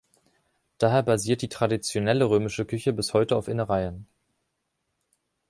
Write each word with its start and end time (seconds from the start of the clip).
Daher 0.79 1.03
basiert 1.03 1.43
die 1.43 1.47
traditionelle 1.47 2.27
römische 2.27 2.65
Küche 2.65 2.91
bis 2.91 3.13
heute 3.13 3.35
auf 3.35 3.47
Innereien. 3.47 4.07